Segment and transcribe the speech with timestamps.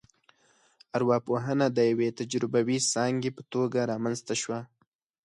[0.97, 4.59] ارواپوهنه د یوې تجربوي ځانګې په توګه رامنځته شوه